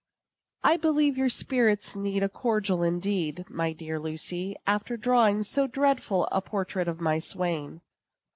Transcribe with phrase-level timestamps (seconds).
[0.63, 6.27] I believe your spirits need a cordial indeed, my dear Lucy, after drawing so dreadful
[6.31, 7.81] a portrait of my swain.